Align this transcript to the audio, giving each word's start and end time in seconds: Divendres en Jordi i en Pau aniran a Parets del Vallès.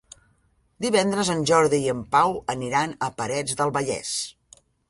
Divendres 0.85 1.29
en 1.33 1.43
Jordi 1.51 1.81
i 1.85 1.93
en 1.95 2.01
Pau 2.17 2.35
aniran 2.57 2.97
a 3.09 3.13
Parets 3.21 3.57
del 3.61 3.75
Vallès. 3.81 4.19